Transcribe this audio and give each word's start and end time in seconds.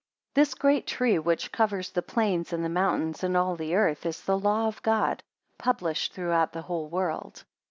This 0.33 0.55
great 0.55 0.87
tree 0.87 1.19
which 1.19 1.51
covers 1.51 1.91
the 1.91 2.01
plains 2.01 2.51
and 2.53 2.65
the 2.65 2.69
mountains, 2.69 3.23
and 3.23 3.37
all 3.37 3.55
the 3.55 3.75
earth, 3.75 4.03
is 4.03 4.23
the 4.23 4.35
law 4.35 4.65
of 4.67 4.81
God, 4.81 5.21
published 5.59 6.13
throughout 6.13 6.53
the 6.53 6.63
whole 6.63 6.87
world. 6.89 7.43